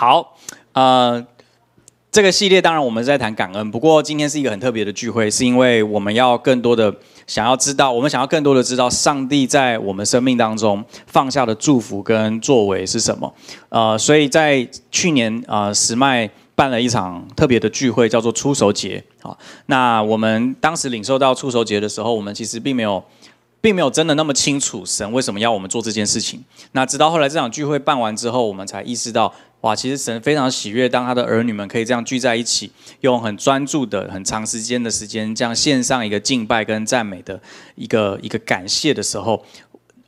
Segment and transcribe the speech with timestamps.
[0.00, 0.34] 好，
[0.72, 1.22] 呃，
[2.10, 6.90] 这个系列当然我们在谈感恩，不过今天是一个很特别的聚会，是因为我们要更多的
[7.26, 13.30] 想要知道，我们想要更多的知道上帝在我们生命当中放下的祝福跟作为是什么。
[13.68, 19.04] 呃，所以在去年呃石麦办了一场特别的聚会，叫做出手节。
[19.20, 23.04] 好，那我们当时领受到出手节的时候，我们其实并没有。
[23.62, 26.42] 并没有真的那么清楚神为什么要我们做这件事情。
[26.72, 29.30] 那直到后来这场聚会办完之后，我们才意识到，
[29.62, 37.40] 哇，其实神非常喜悦，当他的儿女们可以这样聚在一起，用很专注的、很长时间的时间，这样献上一个敬拜跟赞美的
[37.74, 39.44] 一个一个感谢的时候，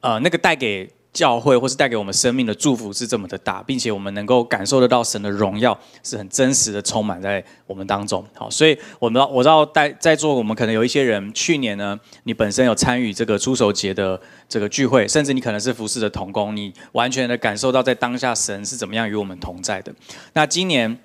[0.01, 0.91] 呃，那个带给。
[1.13, 8.25] 教会或是带给我们生命的祝福是这么的大，并且我们能够感受得到神的荣耀是很真实的充满在我们当中。
[8.35, 19.95] 好，所以我们我知道在在座我们可能有一些人，去年呢，你本身有参与这个出手节的这个聚会，甚至你可能是服侍的童工，你完全的感受到在当下神是怎么样与我们同在的。
[20.33, 20.99] 那今年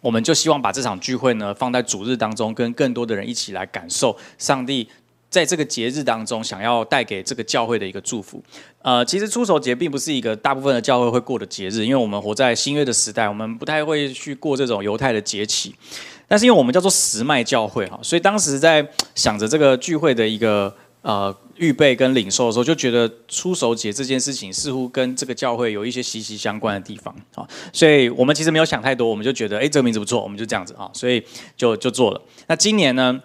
[0.00, 4.88] 我们就希望把这场聚会呢放在主日当中，跟更多的人一起来感受上帝。
[5.30, 8.42] 在这个节日当中，想要带给这个教会的一个祝福。
[8.82, 15.74] 呃，其实出手节并不是一个大部分的教会会过的节日，因为我们活在新约的时代，我们不太会去过这种犹太的节期。
[16.26, 31.22] 但是因为我们叫做时脉教会哈，所以当时在想着这个聚会的一个呃预备跟领受的时候，就觉得出手节这件事情似乎跟这个教会有一些息息相关的地方啊，所以我们其实没有想太多，我们就觉得哎这个名字不错，我们就这样子啊，所以
[31.56, 32.22] 就就做了。
[32.48, 33.20] 那今年呢？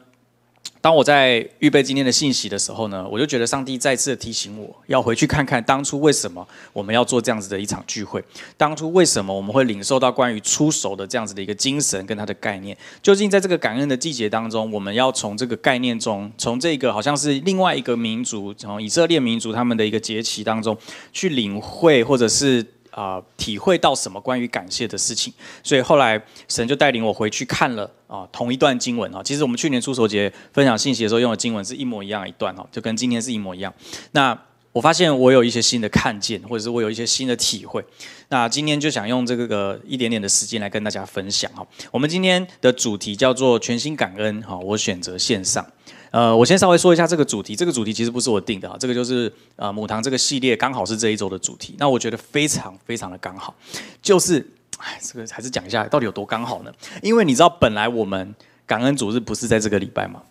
[0.85, 8.23] 当我在预备今天的信息的时候呢，我就觉得上帝再次的提醒我要回去看看当初为什么我们要做这样子的一场聚会，
[8.55, 20.77] 当初为什么我们会领受到关于出手的这样子的一个精神跟它的概念，究竟在这个感恩的季节当中，我们要从这个概念中，从这个好像是另外一个民族，从以色列民族他们的一个节期当中
[21.11, 22.63] 去领会，或者是。
[22.95, 29.21] 啊，体会到什么关于感谢的事情，所以后来神就带领我回去看了啊，同一段经文啊。
[29.21, 33.73] 其实我们去年出手节分享信息的时候用的经文是一模一样一段哦，就跟今天是一模一样。
[34.13, 34.37] 那
[34.71, 37.83] 我发现我有一些新的看见，或者是我有一些新的体会。
[38.29, 41.67] 那今天就想用这个一点点的时间来跟大家分享哈。
[41.91, 45.65] 我们今天的主题叫做全新感恩哈，我选择线上。
[46.15, 47.57] 呃，我先稍微说一下这个主题。
[47.57, 51.75] 这个主题其实不是我定的啊，这个就是呃母堂这个系列刚好是这一周的主题。
[51.77, 53.53] 那我觉得非常非常的刚好，
[54.01, 54.39] 就是
[54.77, 56.71] 哎，这个还是讲一下到底有多刚好呢？
[57.01, 58.33] 因为你知道，本来我们
[58.65, 60.21] 感恩主日不是在这个礼拜吗？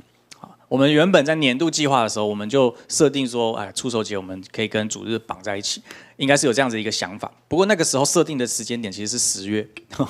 [0.74, 5.80] 我们原本在年度计划的时候，我们就设定说，哎，出手节我们可以跟主日绑在一起，
[6.16, 7.30] 应该是有这样子一个想法。
[7.46, 9.64] 不过那个时候设定的时间点其实是十月，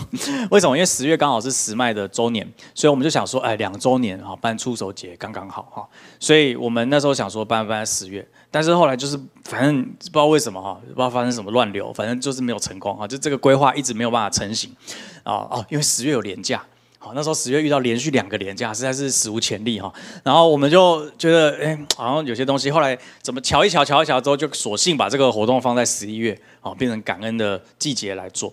[0.51, 0.75] 为什么？
[0.75, 5.87] 因为十月刚好是十麦的周年，所以我们就想说，哎，两周年哈，办出手节刚刚好哈。
[6.19, 14.75] 所以我们那时候想说办办在十月，但是后来就是反正不知道为什么哈，不知道发生什么乱流，反正就是没有成功哈，就这个规划一直没有办法成型
[15.25, 16.65] 啊哦，因为十月有年假。
[17.05, 19.93] 好，那时候十月遇到连续两个连假，实在是史无前例哈。
[20.23, 28.51] 然后我们就觉得，哎，好像有些东西，后来怎么瞧一瞧，瞧一瞧之后，就索性把这个活动放在十一月，哦，变成感恩的季节来做。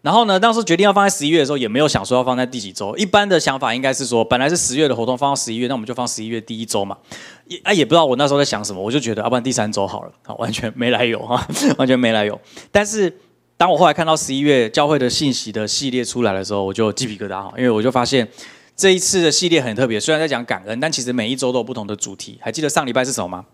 [0.00, 2.96] 然后呢，当时决定要放在十一月的时候，也没有想说要放在第几周。
[2.96, 6.98] 一般的想法应该是说，本来是十月的活动放到十一月，那我们就放十一月第一周嘛。
[7.46, 11.46] 也啊，也不知道我那时候在想什么，我就觉得，要不然第三周好了，好，完全没来由哈，
[11.78, 12.40] 完全没来由。
[12.72, 13.16] 但是。
[13.56, 18.26] 当我后来看到十一月教会的信息的系列出来的时候，我就鸡皮疙瘩哈，因为我就发现
[18.74, 20.00] 这一次的系列很特别。
[20.00, 22.38] 虽然在讲感恩，但其实每一周都有不同的主题。
[22.40, 23.44] 还记得上礼拜是什么吗？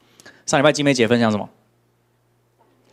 [0.46, 1.46] 上礼拜金梅姐分享什么？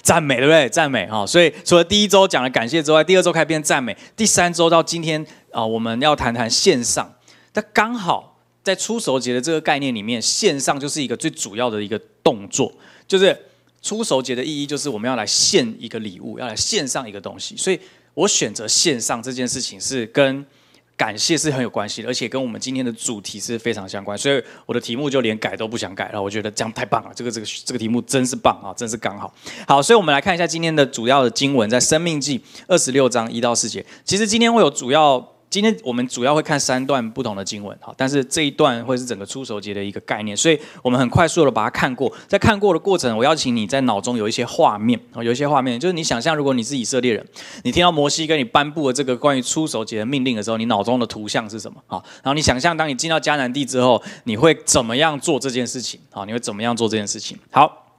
[0.01, 0.67] 赞美，对不对？
[0.67, 1.25] 赞美哈。
[1.25, 7.09] 所以除了第一周讲了感谢之外，第二周开始变赞美，第三周到今天啊，我们要谈谈线上。
[7.53, 12.73] 但刚好在出手节的这个概念里面，线上就是一个最主要的一个动作，
[13.07, 13.37] 就是。
[13.85, 17.79] 出手节的意义就是我们要来献一个礼物，要来献上一个东西，所以
[18.15, 20.43] 我选择献上这件事情是跟
[20.97, 26.19] 感谢是很有关系的，而且跟我们今天的主题是非常相关，所以我的题目就连改都不想改了。
[26.19, 29.31] 我觉得这样太棒了，这个这个这个题目真是棒啊，真是刚好。
[29.67, 33.85] 好，所以我们来看一下今天的主要的经文，在生命记二十六章一到四节。
[34.03, 35.34] 其实今天会有主要。
[35.55, 42.11] 今天我们主要会看三段不同的经文，好，但是这一段会是整个出手节的一个概念，所以我们很快速的把它看过。
[42.27, 47.25] 在看过的过程，我邀请你在脑中有一些画面，有一些画面，就是你想象，如果你是以色列人，
[47.63, 51.81] 你听到摩西跟你颁布了这个关于出手节的命令的时候，你脑中的图像是什么？
[51.87, 55.97] 好，然后你想象，当你进到迦南地之后，你会怎么样做这件事情？
[56.11, 57.39] 好，你会怎么样做这件事情？
[57.49, 57.93] 好，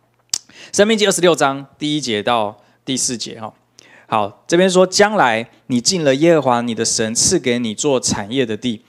[0.75, 2.55] 生命记二十六章第一节到
[2.85, 3.51] 第四节，哈。
[4.09, 8.83] 好，这边说，将来你进了耶和华你的神赐给你做产业的地，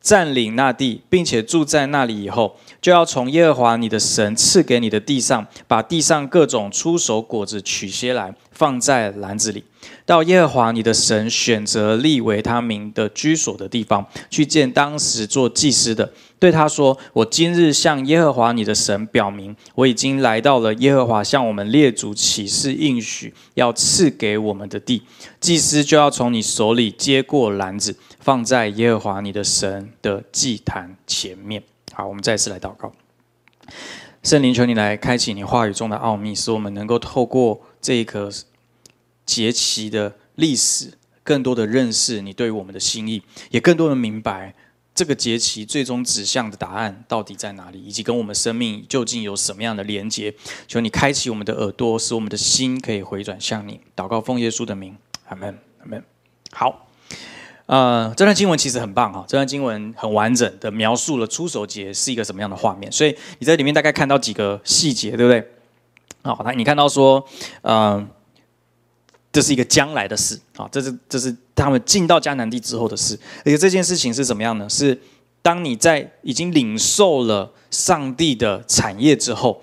[0.00, 9.64] 占领那地，并且住在那里以后，就要从耶和华你的神赐给你的地上，把地上各种出手果子取些来，放在篮子里，
[10.04, 25.02] 到耶和华你的神选择立为他名的居所的地方，去见当时做祭司的，对他说：“我今日向耶和华你的神表明，我已经来到了耶和华向我们列祖起誓应许要赐给我们的地。
[25.40, 31.62] 祭司就要从你手里接过篮子，放在耶和华你的神的祭坛前面。”
[31.92, 32.92] 好，我们再次来祷告。
[34.22, 38.30] 圣灵，求你来开启你话语中的奥秘，使我们能够透过这一颗
[39.26, 40.92] 节期的历史，
[41.24, 44.54] 更多的认识你对我们的心意，也更多的明白
[44.98, 50.34] 这个节期最终指向的答案到底在哪里，以及跟我们生命究竟有什么样的连接。
[50.66, 53.80] 求你开启我们的耳朵，使我们的心可以回转向你。
[53.94, 54.96] 祷告，奉耶稣的名，
[55.28, 56.02] 阿门，阿门。
[56.50, 56.88] 好。
[57.66, 65.48] 呃，这段经文其实很棒哈，这段经文很完整的描述了出手节是一个什么样的画面，所以你在里面大概看到几个细节，对不对？
[66.22, 67.24] 好，那你看到说，
[67.62, 68.08] 嗯，
[69.38, 74.68] 这是一个将来的事啊，这是这是他们进到迦南地之后的事，而且这件事情是怎么样呢？
[74.68, 75.00] 是
[75.40, 79.62] 当你在已经领受了上帝的产业之后。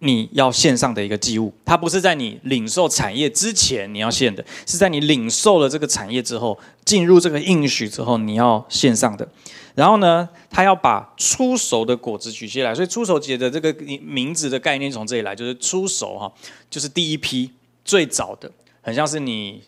[0.00, 9.26] 你要献上的一个祭物，它不是在你领受产业之前你要献的，是在你领受了这个产业之后，进入这个应许之后你要献上的。
[9.74, 16.32] 然后呢，他要把出熟的果子举起来，所以出熟节的这个名字的概念从这里来，就是出熟哈，
[16.70, 17.50] 就是第一批
[17.84, 18.48] 最早的，
[18.88, 19.62] 很像是你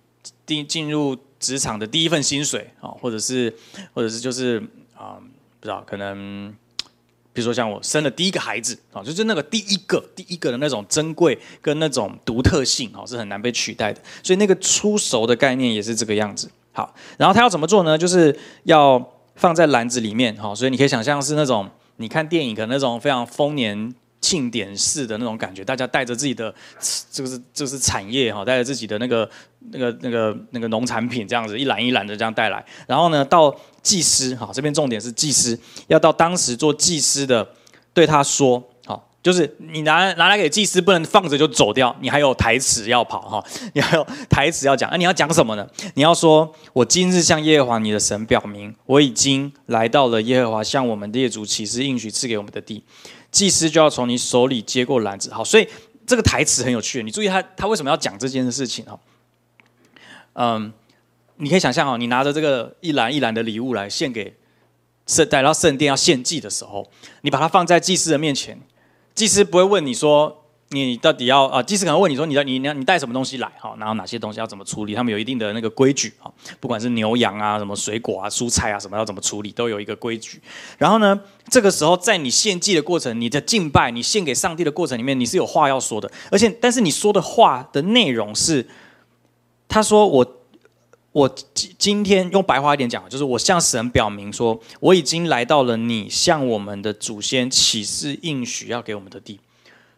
[0.46, 3.54] 第进入职场的第一份薪水啊，或者是
[3.92, 4.58] 或者是就是
[4.96, 5.20] 啊，
[5.60, 6.54] 不知道可能。
[7.32, 14.00] 比如说像我生了第一个孩子啊，就是那个第一个第一个的那种珍贵跟那种独特性啊，是很难被取代的。
[14.20, 16.50] 所以那个出熟的概念也是这个样子。
[16.72, 17.96] 好，然后他要怎么做呢？
[17.96, 20.52] 就是要放在篮子里面哈。
[20.52, 23.94] 所以你可以想象是那种你看电影的那种非常丰年。
[24.20, 26.54] 庆典式的那种感觉，大家带着自己的，
[27.10, 29.28] 就是就是产业哈，带着自己的那个
[29.70, 35.58] 那个那个那个农产品这样子一篮一篮的这样带来，然后呢，到祭司哈这边重点是祭司
[35.88, 37.48] 要到当时做祭司的
[37.94, 45.66] 对他说，好，就是你拿拿来给祭司不能放着就走掉，你还有台词要跑哈，你还有台词要讲，那你要讲什么呢？
[45.94, 52.84] 你要说，我今日向耶和华你的神表明，我已经来到了耶和华向我们列祖起誓应许赐给我们的地。
[53.30, 55.68] 祭司就要从你手里接过篮子，好，所以
[56.06, 57.02] 这个台词很有趣。
[57.02, 58.98] 你注意他，他为什么要讲这件事情啊？
[60.34, 60.72] 嗯，
[61.36, 64.36] 你可以想象哦，你拿着这个一篮一篮的礼物来献给
[65.06, 66.90] 圣带到圣殿要献祭的时候，
[67.22, 68.60] 你把它放在祭司的面前，
[69.14, 70.38] 祭司不会问你说。
[70.72, 71.60] 你到底要啊？
[71.60, 73.50] 祭司可能问你说：“你的你你你带什么东西来？
[73.58, 74.94] 哈，然后哪些东西要怎么处理？
[74.94, 76.30] 他们有一定的那个规矩啊，
[76.60, 80.40] 不管是牛羊啊、什么水果啊、蔬菜啊，什么要怎么处理，都有一个规矩。
[80.78, 86.08] 然后呢，这个时候在你献祭的过程，你的敬拜，你献给上帝的过程里面，你是有话要说的。
[86.30, 88.68] 而且，但是你说的话的内容是，
[89.66, 90.36] 他说我
[91.10, 99.40] 我今今天用白话一点讲，就是我向神表明说，我已经来到了你向我们的祖先启示应许要给我们的地。”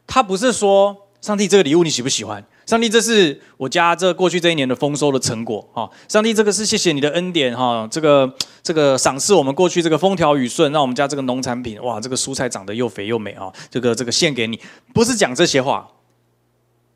[0.06, 2.44] 他不是说上帝这个礼物你喜不喜欢？
[2.64, 5.88] 上帝这是我家这过去这一年的丰收的成果哈。
[6.08, 8.32] 上帝这个是谢谢你的恩典哈，这个
[8.62, 14.58] 这个赏赐我们过去这个风调雨顺，让我们家这个农产品哇，这个蔬菜长得又肥又美啊，这个这个献给你，
[14.94, 15.88] 不是讲这些话，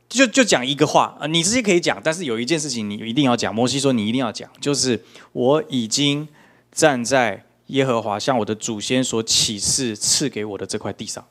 [0.09, 3.52] 就就讲一个话啊，你这些可以讲，但是有一件事情你一定要讲。
[3.52, 6.26] 摩西说你一定要讲，就是我已经
[6.71, 11.25] 站在耶和华向我的祖先所启示赐给我的这块地上。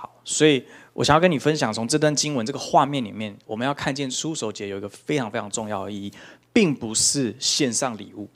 [0.00, 0.64] 好所以
[0.94, 6.12] 我想要跟你分享，从这段经文这个画面里面，我们要看见出手节有一个非常非常重要的意义，
[6.54, 8.26] 并不是线上礼物，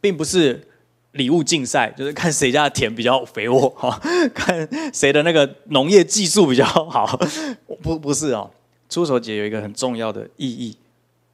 [0.00, 0.68] 并不是
[1.12, 4.00] 礼物竞赛，就是看谁家的田比较肥沃哈，
[4.32, 7.18] 看谁的那个农业技术比较好，
[7.82, 8.50] 不不是哦，
[8.88, 10.76] 出手节有一个很重要的意义，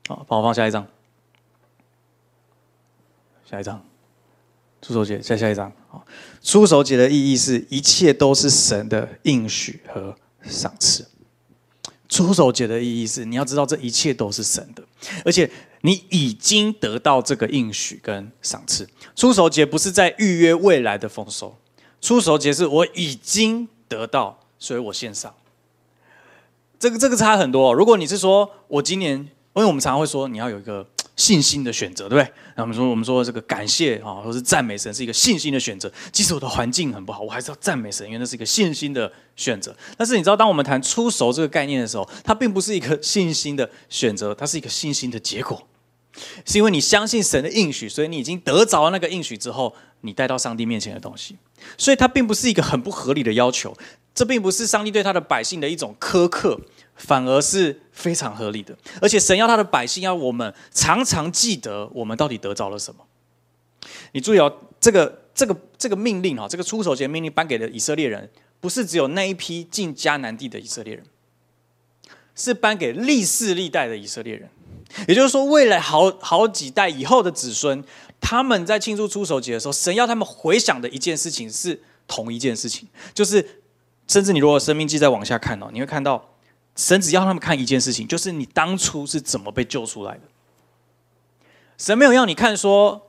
[0.08, 0.86] 好，帮我放下一张，
[3.44, 3.84] 下一张。
[4.86, 5.72] 出手节，下下一张。
[5.88, 6.04] 好，
[6.42, 11.06] 出手节的意义是一切都是神的应许和赏赐。
[12.06, 14.82] 出手节的意义是，你要知道这一切都是神的，
[15.24, 15.50] 而且
[15.80, 18.86] 你已经得到这个应许跟赏赐。
[19.16, 21.56] 出手节不是在预约未来的丰收，
[22.02, 25.34] 出手节是我已经得到，所以我献上。
[26.78, 27.72] 这个这个差很多。
[27.72, 30.86] 如果你是说我今年，因为我们常常会说你要有一个。
[31.16, 32.32] 信心的选择，对不对？
[32.56, 35.90] 那我们说，我们说这个感谢啊，或是赞美神，是一个信心的选择。
[36.10, 39.76] 即使我的环境很不好，我还是要赞美神，因为那是一个信心的选择。
[39.96, 45.68] 但是你知道，当我们谈出手这个概念的时候，它并不是一个信心的选择，它是一个信心的结果。
[46.44, 51.36] 是因为你相信神的应许，所以你已经得着了那个应许之后，你带到上帝面前的东西。
[51.76, 53.76] 所以它并不是一个很不合理的要求，
[54.14, 56.60] 这并不是上帝对他的百姓的一种苛刻。
[56.96, 58.76] 反而是非常合理的。
[59.00, 63.04] 而且神要他的百姓要我们常常记得我们到底得着了什么。
[64.12, 71.04] 你注意哦，这个这个这个命令哈，这个出手节命令颁给了以色列人，不是只有那一批进迦南地的以色列人，
[72.34, 74.48] 是颁给历世历代的以色列人。
[75.08, 77.82] 也就是说，未来好好几代以后的子孙，
[78.20, 83.44] 他们在庆祝出手节的时候，神要他们回想的一件事情是同一件事情，就是，
[84.06, 86.33] 甚至你如果生命记再往下看哦，你会看到，
[86.76, 90.20] 神只要他们看一件事情，就是你当初是怎么被救出来的。
[91.78, 93.00] 神没有要你看说。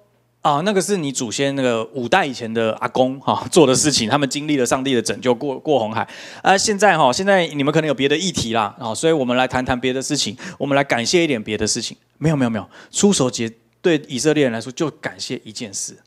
[0.45, 6.07] 啊，那个是你祖先那个五代以前的阿公哈做的事情，他们经历了上帝的拯救，过过红海。
[6.43, 11.97] 啊，现在哈，现在你们可能有别的议题啦，啊，所以我们来谈谈别的事情，我们来感谢一点别的事情。
[12.19, 15.97] 没有没有没有，出手节对以色列人来说就感谢一件事，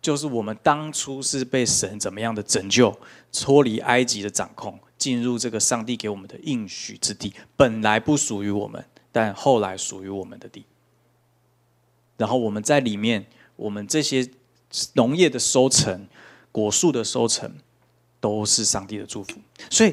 [0.00, 2.96] 就是我们当初是被神怎么样的拯救，
[3.32, 10.64] 脱离埃及的掌控，进入这个上帝给我们的应许之地，本来不属于我们，但后来属于我们的地。
[12.16, 13.26] 然后我们在里面。
[13.58, 14.24] 我们这些
[14.92, 16.06] 农业的收成、
[16.52, 17.56] 果树的收成，
[18.20, 19.32] 都是上帝的祝福。
[19.68, 19.92] 所以，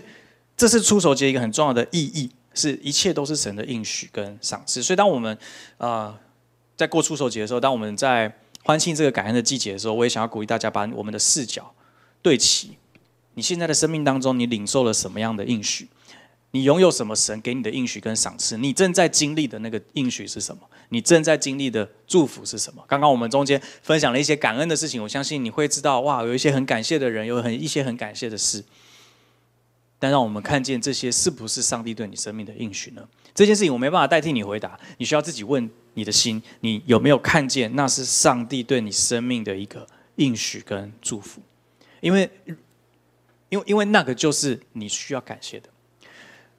[0.55, 4.83] 这是出手节一个很重要的意义，是一切都是神的应许跟赏赐。
[4.83, 5.35] 所以，当我们
[5.79, 6.19] 啊
[6.77, 11.73] 在过出手节的时候，当我们在欢庆这个感恩的季节的时候，我也想要鼓励大家把我们的视角
[12.21, 12.77] 对齐。
[13.35, 15.87] 你现在的生命当中，你领受了什么样的应许？
[16.51, 18.57] 你拥有什么神给你的应许跟赏赐？
[18.57, 20.63] 你正在经历的那个应许是什么？
[20.87, 22.81] 你正在经历的祝福是什么？
[22.87, 28.63] 刚刚我们中间分享了一些感恩的事情，我相信你会知道，哇，有一些很感谢的人，有很一些很感谢的事。
[29.99, 33.05] 但让我们看见这些是不是上帝对你生命的应许呢？
[33.33, 41.41] 这件事情我没办法代替你回答，你需要自己问你的心，你有没有看见那是上帝对你生命的一个应许跟祝福？
[41.99, 42.29] 因为，
[43.49, 45.69] 因为，因为那个就是你需要感谢的。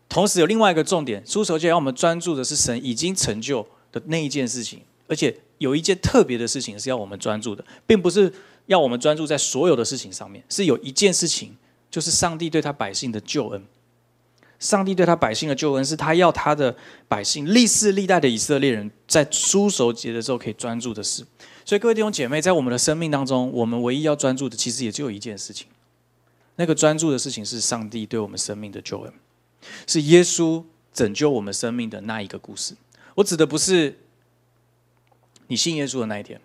[0.09, 8.33] 同时有另外一个重点，出手就要我们专注的是神已经成就的那一件事情，而且有一件特别的事情是要我们专注的，并不是
[8.66, 11.57] 要我们专注在所有的事情上面，是有一件事情，
[11.90, 13.64] 就是上帝对他百姓的救恩。
[14.59, 16.75] 上帝对他百姓的救恩，是他要他的
[17.09, 21.23] 百姓历世历代的以色列人在出手节的时候可以专注的事。
[21.62, 25.66] 所以各位弟兄姐妹，在我们的生命当中，我们唯一要专注的，其实也只有一件事情，
[26.56, 29.12] 那个专注的事情是上帝对我们生命的救恩。
[29.86, 32.75] 是耶稣拯救我们生命的那一个故事。
[33.14, 33.98] 我指的不是
[35.46, 36.40] 你信耶稣的那一天，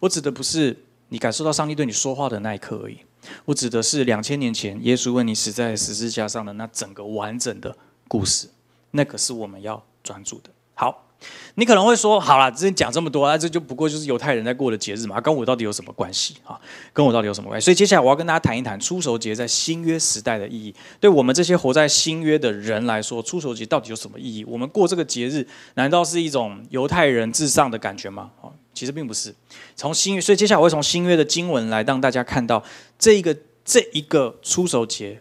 [0.00, 0.76] 我指的不是
[1.08, 2.98] 你感受到上帝对你说话的那一刻而已。
[3.44, 8.48] 我指的是两千年前耶稣为你死在十字架上的那整个完整的故事。
[8.92, 10.50] 那个是我们要专注的。
[10.74, 11.07] 好。
[11.56, 16.58] 你可能会说，好了，之前讲这么多，那这就不过就是犹太人在过的节日嘛，跟我到底有什么关系啊？
[16.92, 17.64] 跟我到底有什么关系？
[17.64, 20.72] 所以接下来我要跟大家谈一谈出手节在新约时代的意义。
[21.00, 24.44] 对我们这些活在新约的人来说，出手节到底有什么意义？
[24.44, 25.44] 我们过这个节日，
[25.74, 28.30] 难道是一种犹太人至上的感觉吗？
[28.40, 29.34] 哦，其实并不是。
[29.74, 32.62] 从新约，所以接下来我会从新约的经文来让大家看到
[32.96, 35.20] 这一个这一个出手节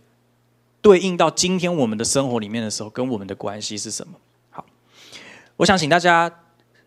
[0.83, 4.13] 对应到今天我们的生活里面的时候，跟我们的关系是什么？
[5.57, 6.31] 我想请大家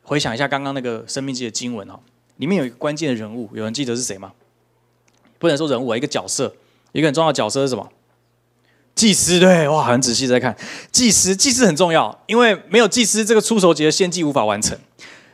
[0.03, 1.99] 回想一下刚刚那个生命记的经文哦，
[2.37, 4.33] 里面有一个关键的人物，有人记得是谁吗？
[5.39, 6.55] 不能说人物啊，一个角色，
[6.93, 7.89] 一个很重要的角色是什么？
[8.95, 10.57] 祭司，对，哇，很仔细在看，
[10.93, 14.79] 祭司，祭司很重要，因为没有祭司，这个出手节的献祭无法完成。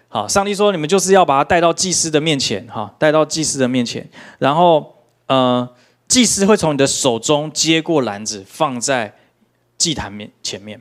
[0.08, 4.94] 好，上帝说你们就是要把他带到祭司的面前，哈，带到祭司的面前，然后，
[5.26, 5.68] 呃，
[6.06, 9.14] 祭司会从你的手中接过篮子，放在
[9.76, 10.80] 祭坛面前面。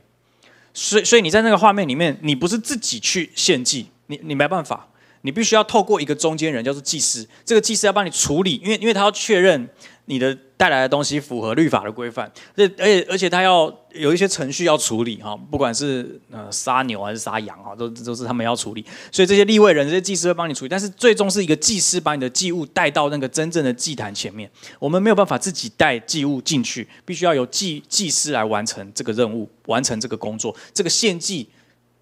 [0.75, 4.89] 所以，所以你在那个画面里面，你不是自己去献祭，你你没办法，
[5.22, 7.27] 你必须要透过一个中间人，叫做祭司。
[7.46, 9.70] 这个祭司要帮你处理，因为因为他要确认
[10.05, 13.74] 你的带来的东西符合律法的规范，这而且而且他要。
[13.95, 18.85] 有一些程序要处理哈，不管是呃杀牛还是杀羊啊，都都是他们要处理。
[19.09, 24.51] 所以这些立位人、这些祭司会帮你处理，但是最终是一个祭司把你的祭物带到那个真正的祭坛前面。
[24.79, 30.53] 我们没有办法自己带祭物进去，必须要由祭祭司来完成这个任务，完成这个工作。
[30.74, 31.47] 这个献祭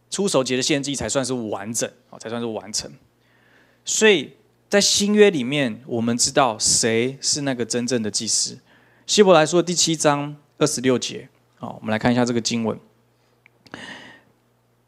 [0.09, 2.91] 出手节的献祭才算是完整啊，才算是完成。
[3.85, 4.31] 所以
[4.73, 8.57] 在新约里面，我们知道谁是那个真正的祭司。
[9.05, 11.29] 希伯来说第七章二十六节。
[11.59, 12.75] 好，我们来看一下这个经文。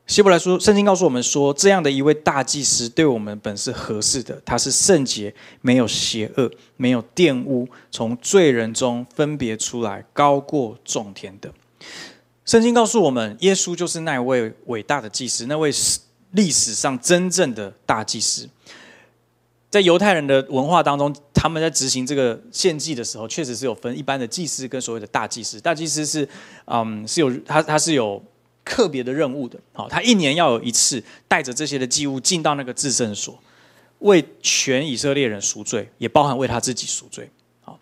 [0.08, 11.54] 希伯来书圣经告诉我们说，这样的一位大祭司对我们本是合适的，他是圣洁，没有邪恶，没有玷污，从罪人中分别出来，高过众天的。
[12.44, 15.70] 圣经告诉我们，耶稣就是那位伟大的祭司，那位
[16.32, 18.50] 历史上真正的大祭司。
[19.75, 25.60] 在犹太人的文化当中，他们在执行这个献祭的时候，确实是有分一般的祭司跟所谓的大祭司。
[25.60, 26.25] 大祭司是，
[26.67, 28.24] 嗯，是有他他是有
[28.63, 29.60] 特别的任务的。
[29.74, 33.38] 好，他一年要有一次带着这些的祭物进到那个至圣所，
[34.00, 37.29] 为全以色列人赎罪，也包含为他自己赎罪。
[37.60, 37.77] 好，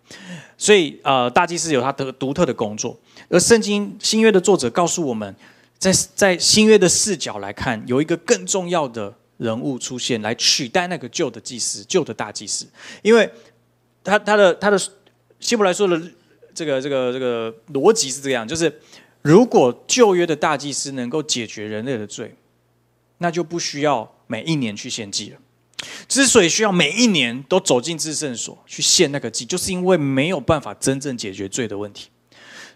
[0.58, 2.98] 所以呃，大祭司有他的独特的工作。
[3.30, 5.36] 而圣经新约的作者告诉我们，
[5.78, 12.66] 在在新约的视角来看，有一个更重要的人物出现，来取代那个旧的祭司、旧的大祭司，
[13.02, 13.30] 因为
[14.04, 14.80] 他他的他的
[15.40, 16.02] 希伯来说的
[16.54, 18.82] 这个这个这个逻辑是这样，就是
[19.22, 22.36] 如果旧约的大祭司能够解决人类的罪，
[23.18, 25.40] 那就不需要每一年去献祭了。
[26.08, 32.10] 之所以需要每一年都走进至圣所去献那个祭，就是因为没有办法真正解决罪的问题，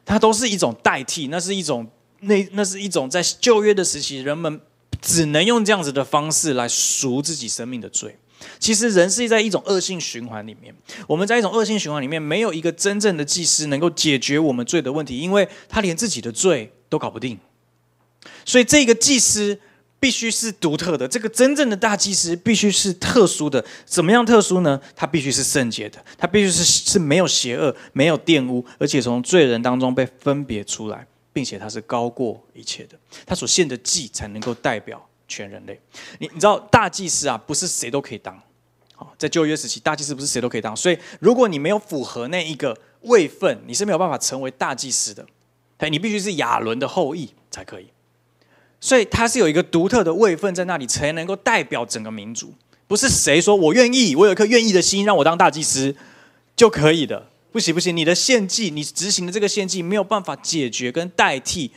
[0.03, 1.89] 它都是一种代替，那是一种
[2.21, 4.59] 那那是一种在旧约的时期，人们
[5.01, 8.17] 只能用这样子的方式来赎自己生命的罪。
[8.59, 10.73] 其实人是在一种恶性循环里面，
[11.07, 17.37] 我们在一种恶性循环里面，没有一个真正的祭司能够解决我们罪的问题，因为他连自己的罪都搞不定，
[18.45, 19.59] 所以这个祭司。
[19.99, 23.65] 必须是独特的，这个真正的大祭司必须是特殊的。
[23.83, 24.79] 怎么样特殊呢？
[24.95, 32.97] 他必须是圣洁的，他必须是是没有邪恶、没有玷污，而且从罪人当中被分别出来，并且他是高过一切的。
[33.23, 35.79] 他所献的祭才能够代表全人类。
[36.17, 38.35] 你你知道大祭司啊，不是谁都可以当。
[38.95, 40.75] 好，在旧约时期，大祭司不是谁都可以当。
[40.75, 45.27] 所以，如果你没有符合那一个位分，你是没有办法成为大祭司的。
[45.77, 47.89] 对，你必须是亚伦的后裔才可以。
[48.81, 52.55] 所以他是有一个独特的位分在那里，才能够代表整个民族。
[52.87, 55.95] 不是谁说我愿意，我有一颗愿意的心，让我当大祭司
[56.55, 57.29] 就可以的。
[57.51, 61.71] 不行不行，你的献祭，你执行的这个献祭没有办法解决跟代替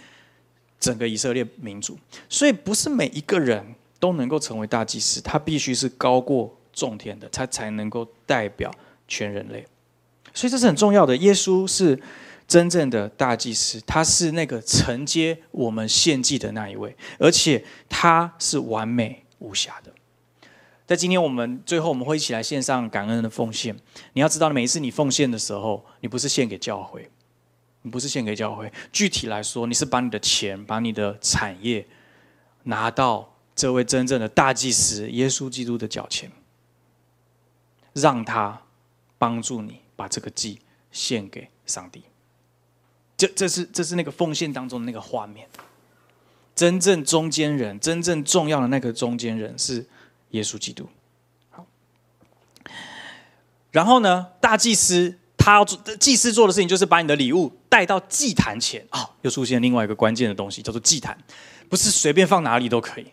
[0.79, 1.99] 整个以色列民族。
[2.29, 8.71] 所以不是每一个人都能够成为大祭司，他必须是高过众天的，他才能够代表
[9.09, 9.67] 全人类。
[10.35, 11.17] 所以这是很重要的。
[11.17, 12.01] 耶稣是。
[12.51, 19.93] 真正的大祭司，他是那个承接我们献祭的那一位，而且他是完美无瑕的。
[20.91, 23.77] 在今天我们最后，我们会一起来献上感恩的奉献。
[24.15, 27.09] 你要知道，每一次你奉献的时候，你不是献给教会，
[27.83, 28.73] 你不是献给教会。
[28.91, 31.87] 具体来说，你是把你的钱、把你的产业
[32.65, 36.29] 拿到这位真正的大祭司耶稣基督的脚前，
[37.93, 38.61] 让他
[39.17, 40.59] 帮助你把这个祭
[40.91, 42.03] 献给上帝。
[43.17, 45.47] 这这是这是那个奉献当中的那个画面，
[46.57, 49.87] 真正中间人，真正重要的那个中间人是
[50.31, 50.89] 耶稣基督。
[51.51, 51.67] 好，
[53.71, 61.17] 然后呢，大祭司他要做祭司做的事情，就是把你的礼物带到祭坛前啊，又出现另外一个关键的东西，叫做祭坛，
[61.69, 63.07] 不是随便放哪里都可以，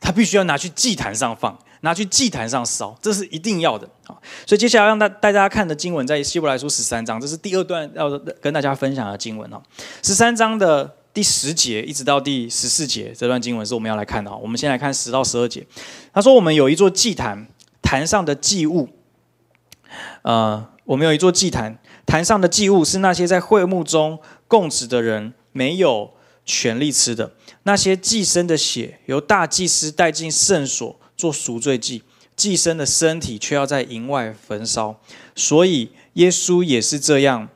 [0.00, 1.58] 他必须要拿去祭坛上放。
[1.82, 4.18] 拿去祭坛上烧，这是一定要的啊！
[4.44, 9.62] 所以接下来让大带大家看的经文在希伯来书十三章，这是第二段要跟大家分享的经文哦。
[10.02, 14.34] 十三章的第十节一直到第十四节，这段经文是我们要来看的。
[14.36, 15.66] 我们先来看十到十二节。
[16.12, 17.48] 他说：“我们有一座祭坛，
[17.82, 18.88] 坛上的祭物，
[20.22, 26.12] 呃，我们有一座祭坛，坛上的祭物是那些在会幕中供职的人没有
[26.44, 27.32] 权利吃的，
[27.64, 32.04] 那些祭牲的血由大祭司带进圣所。”做赎罪祭，
[32.36, 35.00] 祭牲的身体却要在营外焚烧，
[35.34, 37.48] 所以耶稣也是这样，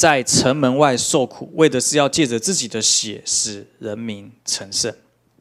[0.00, 4.90] 在城门外受苦，为的是要借着自己的血使人民成圣。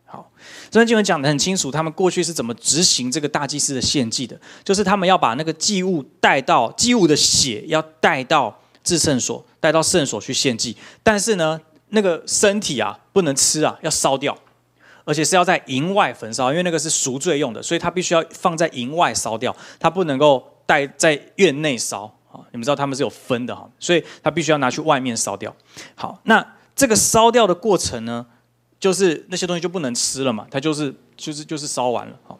[0.03, 0.29] 好，
[0.69, 14.37] 这段经文讲得很清楚，他们过去是怎么执行这个大祭司的献祭的，就是他们要把那个祭物带到祭物的血要带到至圣所，带到圣所去献祭，但是呢，那个身体啊不能吃啊，要烧掉。
[15.05, 22.39] 而且是要在营外焚烧，因为那个是赎罪用的，所以它必须要放在营外烧掉，它不能够带在院内烧啊。
[22.51, 25.55] 你们知道他们是有分的哈，所以他必须要拿去外面烧掉。
[25.95, 28.25] 好，那这个烧掉的过程呢，
[28.79, 32.15] 就是那些东西就不能吃了嘛，它就是就是就是烧完了。
[32.23, 32.39] 好。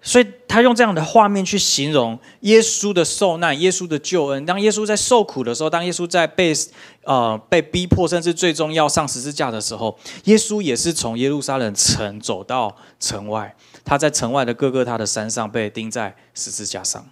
[0.00, 4.46] 所以他用这样的画面去形容耶稣的受难、耶稣的救恩。
[4.46, 6.54] 当耶稣在受苦的时候，当耶稣在被
[7.02, 13.54] 呃被逼迫，甚至最终要上十字架的时候，耶稣也是从耶路撒冷城走到城外。
[13.84, 17.04] 他在城外的各个他的山上被钉在十字架上。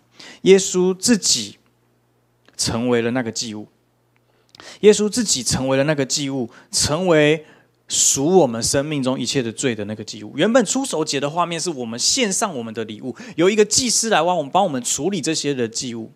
[0.42, 1.59] 耶稣自己
[2.57, 3.69] 成为了那个祭物。
[4.81, 7.45] 耶稣自己成为了那个祭物，成为。
[7.88, 16.11] 赎我们生命中一切的罪的那个祭物，原本出手节的画面是我们献上我们的礼物，有一个祭司来帮我们帮我们处理这些的祭物。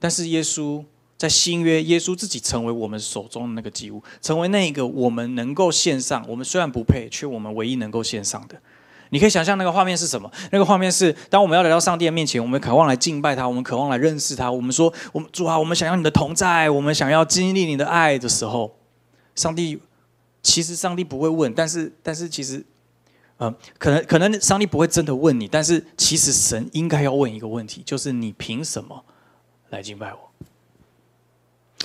[0.00, 0.84] 但是耶稣
[1.16, 8.60] 在新约，耶稣自己成为我们手中的那个祭物，成为那一个我们能够献上，我们虽然不配，却我们唯一能够献上的。
[9.12, 10.28] 你可以想象那个画面是什么？
[10.50, 18.74] 那个画面是当我们要来到上帝的面前，我们渴望来敬拜他，我们渴望来认识他，我们说：“我们主啊，我们想要你的同在，我们想要经历你的爱的时候，
[19.36, 19.80] 上帝。”
[20.44, 22.66] 其实上帝不会问，但是但是其实，
[23.36, 29.04] 呃，可能可能上帝不会真的问你，但是其实神应该要问一个问题，就是你凭什么
[29.70, 30.18] 来敬拜我？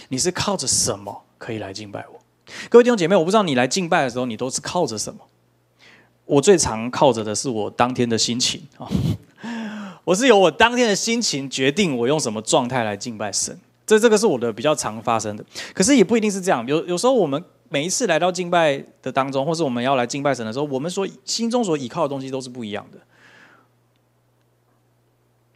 [0.10, 2.20] 你是靠着什么可以来敬拜我？
[2.68, 5.27] 各位弟兄姐妹，我不知道你来敬拜的时候，你都是靠着什么？
[6.28, 8.88] 我最常靠着的是我当天的心情啊，
[10.06, 13.58] 我是由我当天的心情决定我用什么状态来敬拜神。
[13.86, 16.68] 这这个是我的比较常发生的，可是也不一定是这样。
[16.68, 23.00] 有有时候我们每一次来到敬拜的当中，或是我们要来敬拜神的时候，我们所心中所依靠的东西都是不一样的。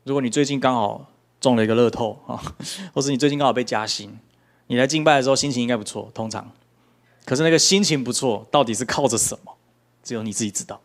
[0.06, 1.06] 如果你最近刚好
[1.42, 2.42] 中了一个乐透啊，
[2.96, 4.18] 或是你最近刚好被加薪，
[4.68, 6.50] 你来敬拜的时候心情应该不错，通常。
[7.26, 9.54] 可是那个心情不错，到底是靠着什么？
[10.04, 10.82] 只有你自己知道。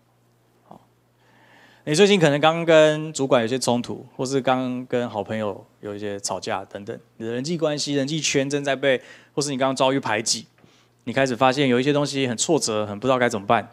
[0.69, 0.81] 好，
[1.85, 9.01] 你最近可能刚跟主管有些冲突，或是刚跟好朋友有一些吵架等等，你的人际关系、人际圈正在被，
[9.35, 10.47] 或是你刚刚遭遇排挤，
[11.05, 13.73] 你开始发现有一些东西很挫折，很不知道该怎么办。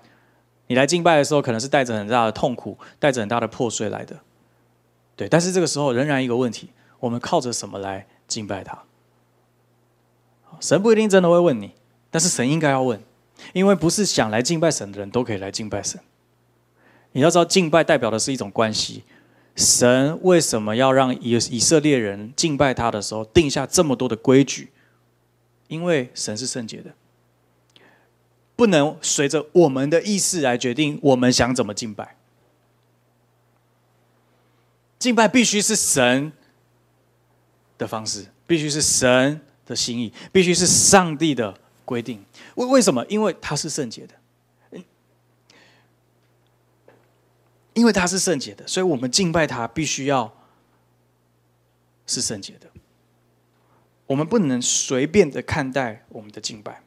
[0.68, 4.18] 你来敬拜的时候，可能是带着很大的痛苦，带着很大的破碎来的。
[5.16, 8.84] 对，但是这个时候仍然一个问题：我们靠着什么来敬拜他？
[10.60, 11.74] 神不一定真的会问你。
[12.10, 13.02] 但是神应该要问，
[13.52, 16.00] 因为不是想来敬拜神的人都可以来敬拜神。
[17.12, 19.04] 你要知道，敬拜代表的是一种关系。
[19.56, 24.72] 神为什么要让以以色列人敬拜他的时候定下这么多的规矩？
[25.68, 26.92] 因为神是圣洁的，
[28.56, 32.16] 不能随着我们的意识来决定我们想怎么敬拜。
[34.98, 36.32] 敬拜必须是神
[37.78, 41.54] 的方式，必须是神的心意，必须是上帝的。
[41.86, 42.24] 规定
[42.56, 43.06] 为为什么？
[43.08, 44.80] 因为他是圣洁的，
[47.74, 50.32] 因为他是圣洁的，所以我们敬拜他必须要
[52.06, 52.68] 是圣洁的。
[54.06, 56.82] 我们不能随便的看待我们的敬拜。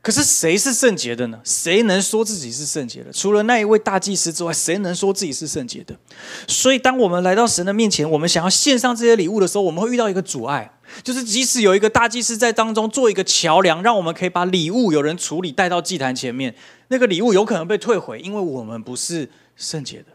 [0.00, 1.40] 可是谁是圣洁的呢？
[1.42, 3.10] 谁能说自己是圣洁的？
[3.10, 5.98] 除了那一位大祭司之外，谁能说自己是圣洁的？
[6.46, 16.54] 所以，当我们来到神的面前，我们想要献上这些礼物的时候，我们会遇到一个阻碍，就是即使有一个大祭司在当中做一个桥梁，让我们可以把礼物有人处理带到祭坛前面，
[16.88, 20.06] 那个礼物有可能被退回，因为我们不是圣洁的。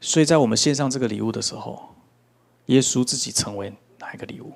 [0.00, 1.94] 所以在我们献上这个礼物的时候，
[2.66, 4.52] 耶稣自己成为哪一个礼物？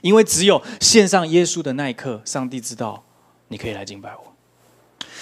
[0.00, 3.04] 因为只有献上耶稣的那一刻，上帝知道
[3.48, 4.32] 你可以来敬拜我。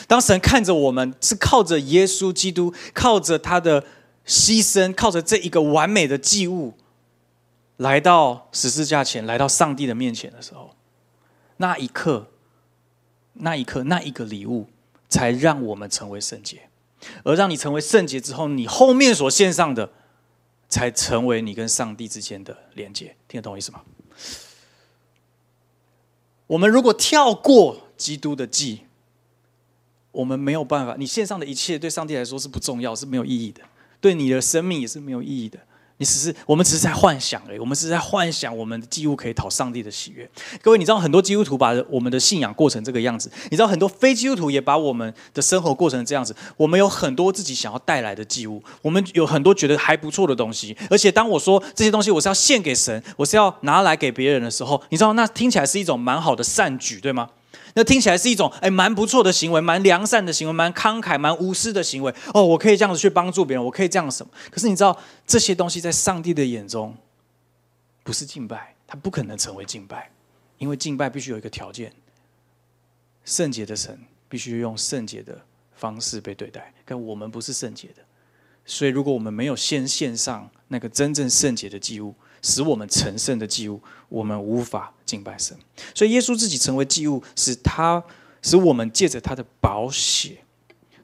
[0.06, 3.84] 当神看着我们是靠着耶稣基督，靠着他的
[4.26, 6.74] 牺牲，靠着这一个完美的祭物，
[7.76, 10.74] 来到十字架前，来到上帝的面前的时候，
[11.56, 12.30] 那一刻，
[13.34, 14.68] 那一刻，那一个礼物，
[15.08, 16.68] 才让我们成为圣洁。
[17.24, 19.90] 而让你成为圣洁之后，你后面所献上的，
[20.68, 23.16] 才成为你跟上帝之间的连接。
[23.26, 23.82] 听得懂我意思吗？
[26.46, 28.82] 我们如果跳过基督的祭，
[30.12, 30.94] 我们没有办法。
[30.96, 33.62] 你献上的一切对上帝来说是不重要，是没有意义的，
[34.02, 35.58] 对你的生命也是没有意义的。
[35.98, 37.60] 你只是，我们只是在幻想而已。
[37.60, 40.28] 我们是在幻想我们的祭物可以讨上帝的喜悦。
[40.60, 46.34] 各位，你知道很多基督徒把我们的信仰过成这个样子，你知道很多非基督徒也把我们的生活过成这样子。
[46.56, 50.76] 我们有很多自己想要带来的祭物，我们有很多觉得还不错的东西。
[50.90, 57.28] 而且当我说这些东西我是要献给神，我是要拿来给别人的时候，你知道那听起来是一种蛮好的善举，对吗？
[57.74, 62.14] 那听起来是一种哎，蛮不错的行为，蛮良善的行为，蛮慷慨、蛮无私的行为。
[62.34, 64.32] 哦，我可以这样子去帮助别人，我可以这样什么？
[64.50, 66.94] 可是你知道，这些东西在上帝的眼中
[68.02, 70.10] 不是敬拜，它不可能成为敬拜，
[70.58, 71.92] 因为敬拜必须有一个条件：
[73.24, 75.40] 圣洁的神必须用圣洁的
[75.74, 76.72] 方式被对待。
[76.84, 78.02] 但我们不是圣洁的，
[78.66, 82.14] 所以如果我们没有先献上那个真正圣洁的祭物。
[82.42, 85.56] 使我们成圣的祭物，我们无法敬拜神。
[85.94, 88.02] 所以耶稣自己成为祭物，使他
[88.42, 90.38] 使我们借着他的宝血。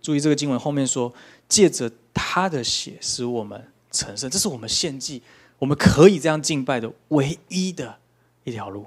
[0.03, 1.13] 注意这个经文后面说，
[1.49, 5.23] 借着他的血使我们成圣，这是我们献祭，
[5.59, 7.99] 我们可以这样敬拜的唯一的
[8.45, 8.87] 一条路。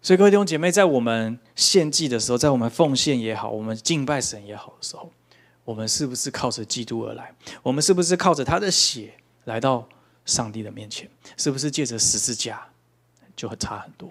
[0.00, 5.12] 所以各位弟兄姐妹，在我们献祭的时候，在我们奉献也好，我们敬拜神也好的时候，
[5.64, 7.34] 我们是不是靠着基督而来？
[7.62, 9.86] 我们是不是靠着他的血来到？
[10.24, 12.68] 上帝的面前，是不是借着十字架
[13.34, 14.10] 就会差很多？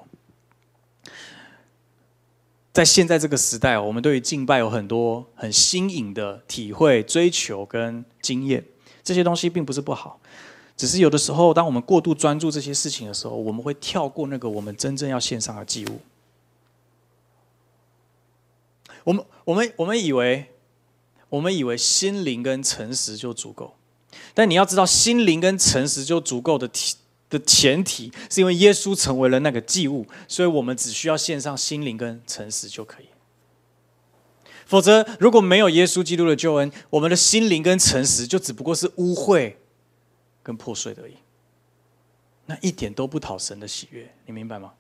[2.74, 8.64] 在现在这个时代，我们对于敬拜有很多很新颖的体会、追求跟经验，
[9.04, 10.22] 这些东西并不是不好，
[10.78, 16.00] 只是有的时候，当我们过度专注这些事情的时候，我们会跳过那个我们真正要献上的祭物。
[19.04, 20.52] 我们、我们、我们以为，
[21.28, 23.76] 我们以为心灵跟诚实就足够。
[24.34, 26.70] 但你要知道，心灵跟诚实就足够的
[27.30, 33.06] 的前提，是因为耶稣成为了那个祭物，所以我们只需要献上心灵跟诚实就可以。
[34.66, 39.56] 否则，如果没有耶稣基督的救恩，我们的心灵跟诚实就只不过是污秽
[40.42, 41.16] 跟破碎而已，
[42.46, 44.74] 那一点都不讨神的喜悦，你明白吗？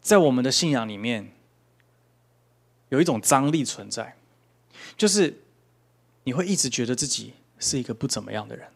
[0.00, 1.32] 在我们的信仰里面，
[2.88, 4.16] 有一种张力存在，
[4.96, 5.42] 就是
[6.26, 8.66] 你会一直觉得自己是一个不怎么样的人。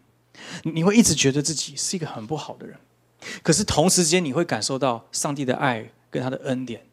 [0.63, 2.79] 你会一直觉得自己是一个很不好的人，
[3.43, 6.87] 可是同时间你会感受到上帝的爱跟他的恩典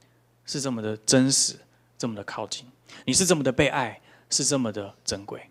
[0.46, 1.56] 是这么的真实，
[1.96, 2.66] 这么的靠近，
[3.06, 5.50] 你是这么的被爱，是这么的珍贵。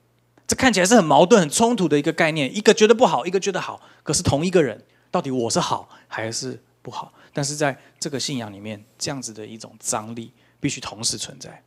[0.49, 7.13] 这看起来是很矛盾、很冲突的一个概念，一个觉得不好，一个觉得好，可是同一个人到底我是好还是不好？
[7.33, 11.63] 但是在这个信仰里面，这样子的一种张力必须同时存在。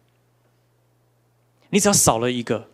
[1.69, 2.69] 你只要少了一个，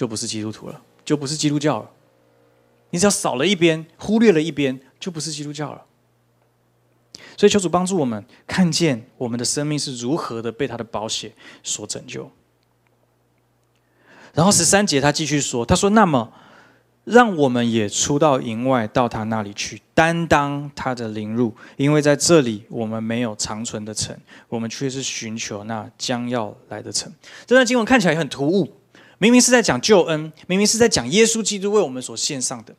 [0.00, 1.90] 就不是基督徒了，就不是基督教了。
[2.88, 5.84] 你只要少了一边，忽略了一边，就不是基督教了。
[7.36, 12.30] 所以求主帮助我们看见我们的生命是如何的被他的宝血所拯救。
[14.32, 16.32] 然后十三节他继续说：“他说，那么
[17.04, 27.12] 让我们也出到营外，到他那里去，担当他的凌辱，因为在这里我们没有长存的城，我们却是寻求那将要来的城。”
[27.44, 28.79] 这段经文看起来很突兀。
[29.20, 32.74] 明明是在讲救恩，明明是在讲耶稣基督为我们所献上的，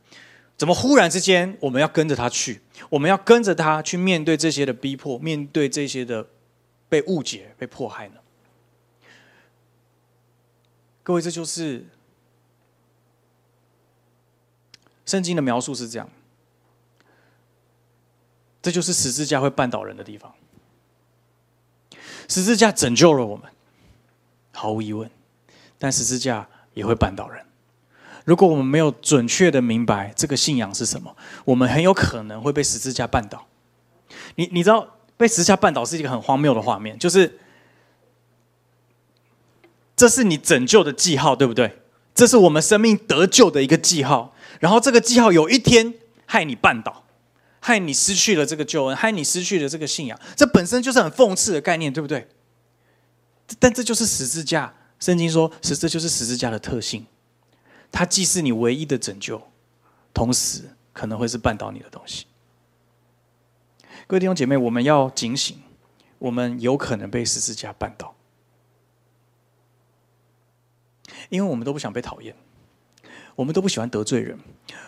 [0.58, 2.60] 怎么忽然之间我们要跟着他去？
[2.90, 6.26] 我们要跟着他去面对这些的逼迫，面对这些的
[6.90, 8.16] 被误解、被迫害呢？
[11.04, 11.86] 各位，这就是
[15.06, 16.10] 圣经的描述是这样，
[18.64, 20.34] 这就是十字架会绊倒人的地方。
[22.28, 23.48] 十字架拯救了我们，
[24.54, 25.08] 毫无疑问。
[25.82, 27.44] 但十字架也会绊倒人。
[28.24, 33.48] 如果我们没有准确的明白这个信仰是什么，我们很有可能会被十字架绊倒。
[34.36, 37.40] 你你知道被十字架绊倒是一个很荒谬的画面，就是
[39.96, 41.80] 这是你拯救的记号，对不对？
[42.14, 44.36] 这是我们生命得救的一个记号。
[44.60, 45.96] 然后这个记号有一天
[46.28, 47.06] 害你绊倒，
[47.60, 50.20] 害你失去了这个救恩，害你失去了这个信仰。
[50.36, 52.28] 这本身就是很讽刺的概念，对不对？
[53.58, 54.76] 但这就是十字架。
[55.02, 57.06] 圣经说，是这就是十字架的特性，
[57.92, 59.42] 它既是你唯一的拯救，
[60.14, 62.28] 同时可能会是绊倒你的东西。
[64.06, 65.60] 各位弟兄姐妹，我们要警醒，
[66.20, 68.14] 我们有可能被十字架绊倒，
[71.30, 72.36] 因为我们都不想被讨厌，
[73.36, 74.38] 我们都不喜欢得罪人，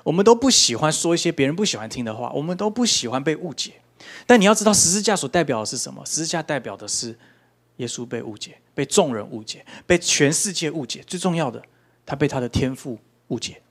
[0.04, 3.82] 我们都不喜欢说一些别人不喜欢听的话，我们都不喜欢被误解。
[4.28, 6.06] 但你要知道，十字架所代表的是什么？
[6.06, 7.17] 十字架代表的是。
[7.78, 11.04] 耶稣被误解，被众人误解，被全世界误解。
[11.06, 11.64] 最重要的，
[12.06, 13.62] 他被他的天赋误解。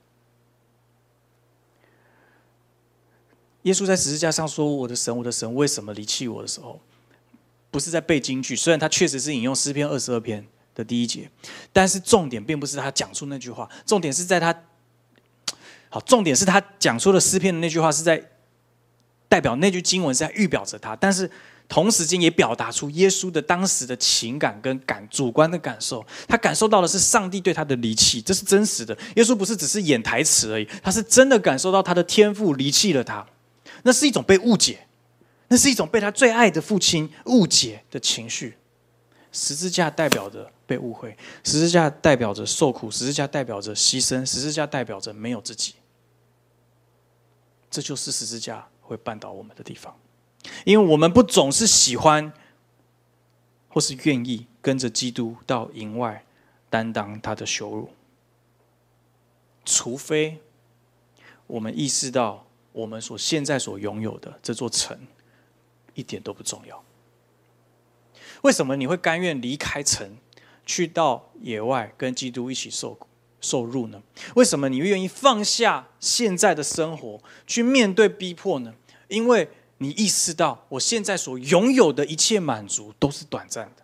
[3.62, 6.81] 耶稣在十字架上说：“我的神，我的神，为什么离弃我？”的时候，
[7.71, 8.57] 不是在背京剧。
[8.57, 11.31] 虽然他确实是引用诗篇二十二篇的第一节，
[11.73, 14.53] 但是重点并不是他讲出那句话，重点是在他
[15.88, 18.31] 好，重点是他讲出了诗篇的那句话是在
[19.29, 21.31] 代表那句经文是在预表着他，但是。
[21.72, 28.94] 同时间也表达出耶稣的当时的情感跟感主观的感受，他感受到的是上帝对他的离弃，这是真实的。
[29.16, 33.26] 耶稣不是只是演台词而已，他是真的感受到他的天赋离弃了他，
[33.85, 34.87] 那是一种被误解，
[35.48, 38.58] 那是一种被他最爱的父亲误解的情绪。
[39.32, 45.76] 十字架代表着被误会，十字架代表着受苦，十字架代表着牺牲，十字架代表着没有自己。
[47.70, 49.96] 这就是十字架会绊倒我们的地方。
[50.64, 52.33] 因为我们不总是喜欢，
[53.68, 56.24] 或是愿意跟着基督到营外
[56.68, 57.90] 担当他的羞辱，
[59.64, 60.38] 除非
[61.46, 65.07] 我们意识到我们所现在所拥有的这座城
[65.94, 66.83] 一点都不重要。
[68.42, 70.16] 为什么你会甘愿离开城，
[70.66, 72.98] 去到野外跟基督一起受
[73.40, 74.02] 受辱呢？
[74.35, 78.74] 为什么你愿意放下现在的生活，去面对逼迫呢？
[79.07, 79.48] 因为。
[79.83, 83.83] 你意识到，我现在所拥有的一切满足都是短暂的。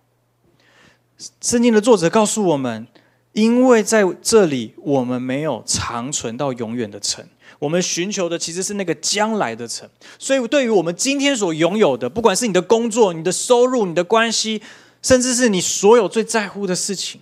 [1.40, 2.86] 圣经的作者告诉我们，
[3.32, 7.26] 因为在这里我们没有长存到永远的城，
[7.58, 9.90] 我们寻求的其实是那个将来的城。
[10.18, 14.62] 所以，对于我们今天所拥有的，不管是你的工作、你的收入、你的关系，
[15.02, 17.20] 甚至是你所有最在乎的事情，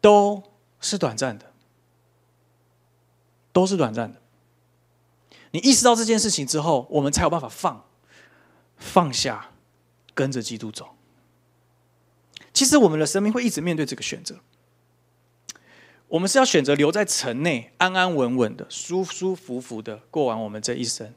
[0.00, 0.42] 都
[0.80, 1.52] 是短暂的，
[3.52, 4.20] 都是短暂的。
[5.50, 7.84] 你意识到这件事情之后，我们才有办法放
[8.76, 9.50] 放下，
[10.14, 10.96] 跟着基督走。
[12.52, 14.40] 其实我们的生命会一直面对这个选择。
[16.08, 21.14] 我们是要选择留在城内，安安稳稳的、舒舒服服的过完我们这一生，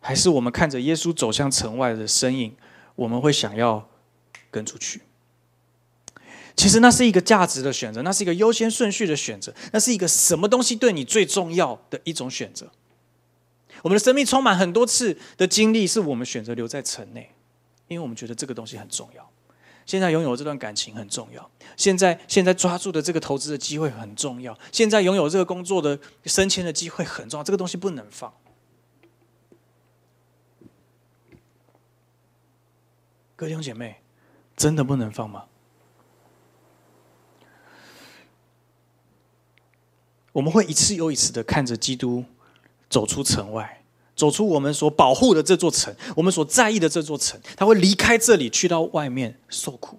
[0.00, 2.56] 还是我们看着耶稣走向城外的身影，
[2.96, 3.88] 我们会想要
[4.50, 5.02] 跟出去？
[6.56, 12.70] 其实那是一个价值的选择，那是一个优先顺序的选择，那是一个什么东西对你最重要的一种选择。
[13.82, 17.34] 我们的生命充满很多次的经历，是我们选择留在城内，
[17.88, 19.30] 因为我们觉得这个东西很重要。
[19.84, 28.32] 现在拥有这段感情很重要，现在现在抓住的这个投资的机会很重要，现在拥有这个工作的升迁的机会很重要，这个东西不能放。
[33.36, 33.96] 各位弟兄姐妹，
[34.56, 35.44] 真的不能放吗？
[40.34, 42.24] 我们会一次又一次的看着基督
[42.90, 43.84] 走出城外，
[44.16, 49.96] 走出我们所保护的这座城，我们所在意的这座城，他会离开这里，去到外面受苦、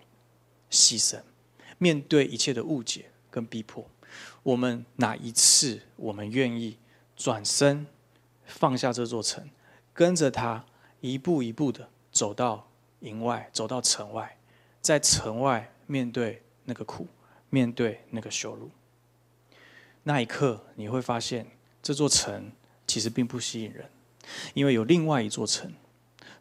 [0.70, 1.22] 牺牲，
[1.78, 3.90] 面对一切的误解跟逼迫。
[4.44, 6.78] 我们哪一次我们愿意
[7.16, 7.88] 转身
[8.46, 9.50] 放下这座城，
[9.94, 10.66] 跟着他
[11.00, 12.68] 一步一步的走到
[13.00, 14.38] 营外，走到城外，
[14.82, 17.08] 在城外面对那个苦，
[17.50, 18.70] 面对那个羞辱？
[20.08, 21.48] 那一刻，你会发现
[21.82, 22.52] 这座城
[22.86, 23.90] 其实并不吸引人，
[24.54, 25.74] 因为有另外一座城，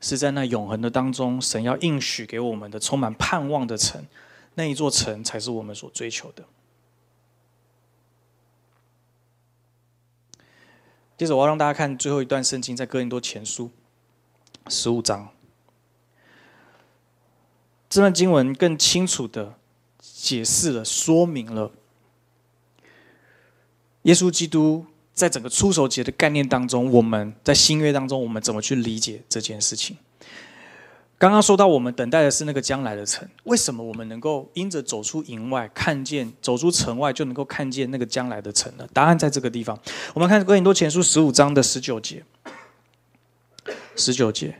[0.03, 4.05] 是在那永恒的当中，神要应许给我们的充满盼望的城，
[4.55, 6.44] 那一座城才是我们所追求的。
[11.16, 13.70] 接着，我要让大家看最后一段圣经，在哥林多前书
[14.68, 15.31] 十五章，
[17.88, 19.55] 这段经文更清楚的
[19.98, 21.72] 解释了、说明了。
[24.04, 29.96] 耶稣基督在整个出手节的概念当中，我们在新约当中，我们怎么去理解这件事情？
[31.16, 33.26] 刚刚说到，我们等待的是那个将来的城。
[33.44, 38.86] 为什么我们能够因着走出营外，看见走出城外，就能够看见那个将来的城呢？
[38.92, 39.78] 答案在这个地方。
[40.12, 42.22] 我们看《哥林多前书》十五章的十九节，
[43.96, 44.56] 十九节，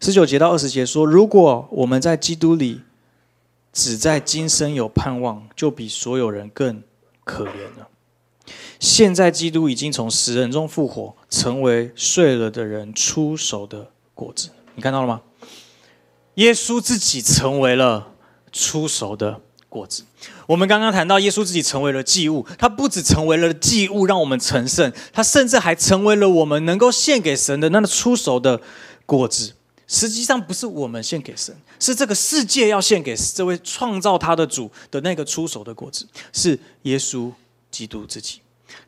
[0.00, 2.82] 十九节到二十节说：如果我们在基督里。
[3.74, 6.82] 只在今生有盼望，就比所有人更
[7.24, 7.88] 可怜了。
[8.78, 14.50] 现在基督已经从死人中复活，成为睡了的人出手的果子。
[14.76, 15.22] 你看到了吗？
[16.34, 18.12] 耶稣自己成为了
[18.52, 20.04] 出手的果子。
[20.46, 28.60] 我们刚刚谈到，耶稣自己成为了祭物，他不只成为了祭物，让我们成圣，他甚至还成为了我们能够献给神的那个出手的
[29.06, 29.54] 果子。
[29.94, 37.30] 实际上不是我们献给神，是这个世界要献给这位创造他的主的那个出手的果子，是耶稣
[37.70, 38.40] 基督自己，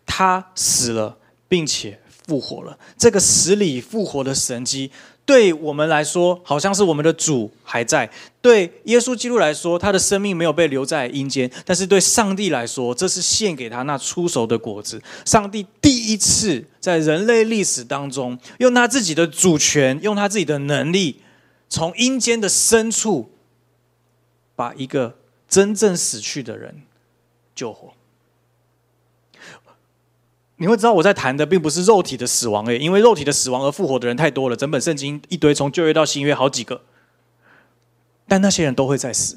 [0.04, 1.16] 他死了，
[1.46, 2.76] 并且复活了。
[2.98, 4.90] 这个死里复活的神迹。
[5.26, 8.08] 对我们来说，好像是我们的主还在；
[8.40, 11.50] 对耶稣基督来说，他的生命没有被留在阴间。
[11.64, 15.02] 但是对上帝来说，这是献给他那出熟的果子。
[15.24, 21.20] 上帝第一次在人类历史当中，用他自己的主权，用他自己的能力，
[21.68, 23.28] 从阴间的深处，
[24.54, 25.16] 把一个
[25.48, 26.82] 真正死去的人
[27.52, 27.95] 救活。
[30.56, 36.82] 你会知道我在谈的并不是肉体的死亡诶，因为肉体的死亡而复活的人太多了，整本圣经一堆，从旧约到新约好几个，
[38.26, 39.36] 但那些人都会再死。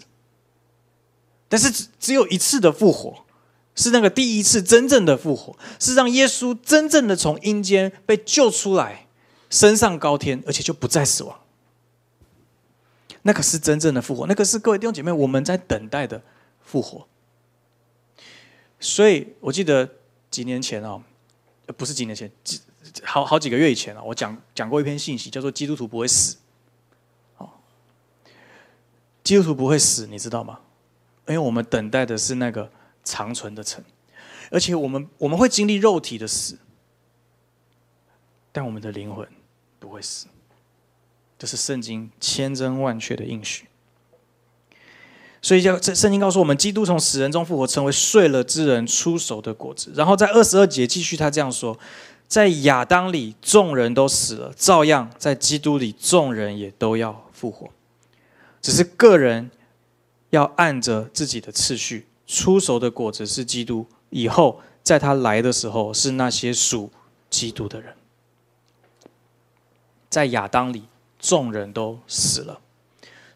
[1.49, 3.25] 但是只只有一次的复活，
[3.75, 9.07] 是那个第一次真正的复活，是让耶稣真正的从阴间被救出来，
[9.49, 11.39] 升上高天，而且就不再死亡。
[13.23, 16.21] 那可是真正的复活，那个是各位弟兄姐妹我们在等待的
[16.61, 17.05] 复活。
[18.79, 19.89] 所以我记得
[20.39, 21.03] 几年前哦。
[21.77, 22.61] 不是几年前，几
[23.03, 24.01] 好好几个月以前了。
[24.01, 26.37] 我讲讲过一篇信息，叫做“基督徒不会死”。
[27.37, 27.47] 哦，
[29.23, 30.61] 基督徒不会死，你知道吗？
[31.27, 32.71] 因为我们等待的是那个
[33.03, 33.83] 长存的城，
[34.49, 36.57] 而且我们我们会经历肉体的死，
[38.51, 39.27] 但我们的灵魂
[39.77, 40.25] 不会死。
[41.37, 43.68] 这是圣经千真万确的应许。
[45.41, 49.91] 所以，叫这圣经告诉我们，基督从死人中复活，成为睡了之人出手的果子。
[49.95, 51.79] 然后在二十二节继续，他这样说：
[52.27, 57.69] 在亚当里众人都死了，照样在基督里众人也都要复活。
[58.61, 59.49] 只是个人
[60.31, 66.91] 要按着自己的次序，出手的果子是基督，以后在他来的时候是那些属
[67.29, 67.93] 基督的人。
[70.09, 70.83] 在亚当里
[71.17, 72.59] 众人都死了，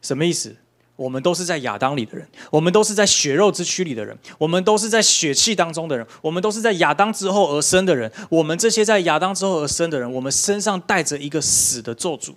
[0.01, 0.57] 什么意思？
[0.95, 8.11] 我们都是在亚当里的人，我们都是在血肉之躯里的人，我们都是在血气当中的人，我们都是在亚当之后而生的人。
[8.29, 12.33] 我们这些在亚当之后而生的人，我们身上带着一个死的咒诅。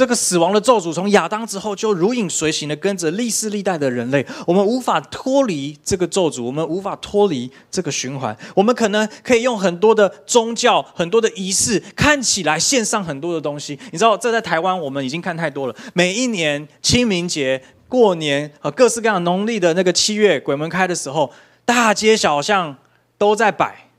[0.00, 8.34] 这个死亡的咒诅从亚当之后就如影随形的跟着历世历代的人类，我们无法脱离这个咒诅，我们无法脱离这个循环。
[8.54, 13.78] 我们可能可以用很多的宗教、很多的仪式，看起来献上很多的东西。
[13.92, 15.76] 你知道，这在台湾我们已经看太多了。
[15.92, 21.30] 每一年清明节、过年和各式各样农历的那个七月鬼门开的时候，
[21.66, 22.74] 大街小巷
[23.18, 23.90] 都在摆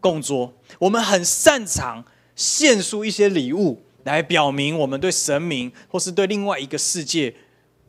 [0.00, 0.52] 供桌。
[0.80, 2.04] 我们很擅长
[2.34, 3.85] 献出一些礼物。
[4.14, 7.34] 来表明我们对神明或是对另外一个世界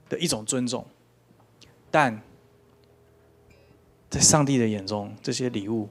[0.10, 0.86] 的一种尊重，
[1.92, 2.22] 但
[4.10, 5.90] 在上帝的眼中，这些礼物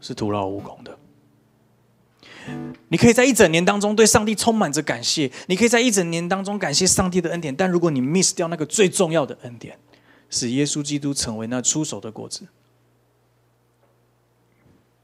[0.00, 0.98] 是徒劳无功的。
[2.88, 9.76] 你可以在一整年当中对上帝充满着感谢，你可以在一整年当中感谢上帝的恩典，但如果你 miss 掉那个最重要的恩典，
[10.30, 12.46] 使耶稣基督成为那出手的果子，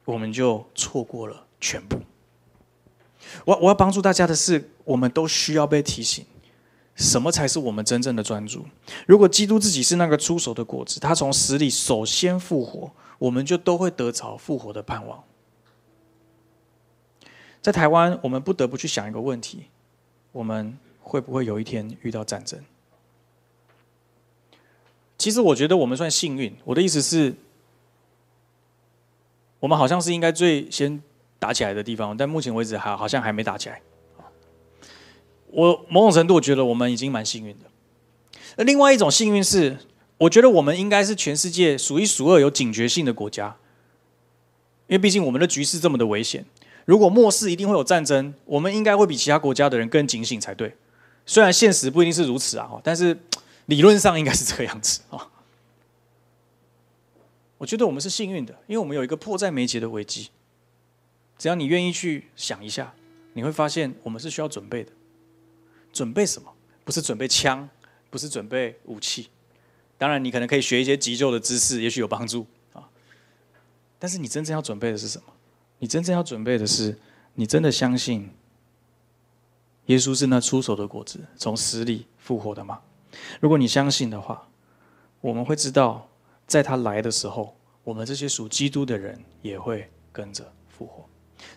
[0.04, 1.98] 我们就错过了全部。
[3.44, 6.24] 我我要帮助大家的是，我们都需要被提醒，
[6.94, 8.64] 什么才是我们真正的专注。
[9.06, 15.24] 如果基督自己是那个出手的果子，他从死里首先复活，我们就都会得着复活的盼望。
[17.60, 19.66] 在台湾，我们不得不去想一个问题：
[20.32, 22.60] 我们会不会有一天遇到战争？
[25.16, 26.56] 其实我觉得我们算幸运。
[26.64, 27.34] 我的意思是，
[29.60, 31.02] 我们好像是应该最先。
[31.42, 33.82] 打起来的地方，但目前为止还好像还没打起来。
[35.48, 37.64] 我某种程度觉得我们已经蛮幸运的。
[38.56, 39.76] 那另外一种幸运是，
[40.18, 43.56] 我觉得我们应该是全世界数一数二有警觉性的国家，
[44.86, 46.46] 因为毕竟我们的局势这么的危险。
[46.84, 50.76] 如果末世一定会有战争，我们应该会比其他国家的人更警醒才对。
[51.26, 53.18] 虽然现实不一定是如此啊，但是
[53.66, 55.28] 理论上应该是这个样子啊。
[57.58, 60.30] 我觉得我们是幸运的，因为我们有一个迫在眉睫的危机。
[61.42, 62.94] 只要你愿意去想一下，
[63.32, 64.92] 你会发现我们是需要准备的。
[65.92, 66.54] 准备什么？
[66.84, 67.68] 不是准备枪，
[68.10, 69.28] 不是准备武器。
[69.98, 72.88] 当然，你可能可以学一些急救的知识，也许有帮助啊。
[73.98, 75.24] 但是你真正要准备的是什么？
[75.80, 76.96] 你真正要准备的是，
[77.34, 78.30] 你真的相信
[79.86, 82.80] 耶稣是那出手的果子，从死里复活的吗？
[83.40, 84.48] 如果你相信的话，
[85.20, 86.08] 我们会知道，
[86.46, 91.04] 在他来的时候，我们这些属基督的人也会跟着复活。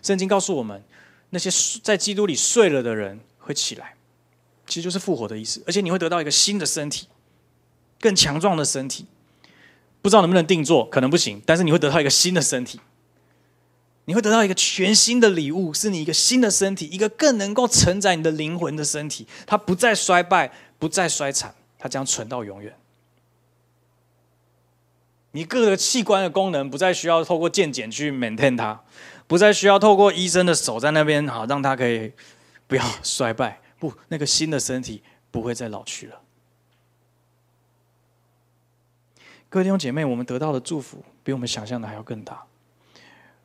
[0.02, 0.82] 圣经告诉我们，
[1.30, 1.50] 那些
[1.82, 3.94] 在基督里睡了的人会起来，
[4.66, 5.62] 其实就是复活的意思。
[5.66, 7.08] 而且你会得到一个新的身体，
[8.00, 9.06] 更强壮的身体。
[10.02, 11.42] 不知道能不能定做，可能不行。
[11.44, 12.78] 但是你会得到一个新的身体，
[14.04, 19.26] 你会得到一个全新的礼物，是你一个新的身体，一个更能够承载你的灵魂的身体。
[19.46, 22.72] 它不再衰败，不再衰残，它将存到永远。
[25.32, 28.80] 你各个器官的功能不再需要透过健检去 maintain 它。
[29.26, 32.12] 不再需要透过医生的手在那边好，让他可以
[32.66, 33.60] 不要衰败。
[33.78, 36.20] 不，那个新的身体不会再老去了。
[39.48, 42.44] 各位弟兄姐妹，我们得到的祝福比我们想象的还要更大。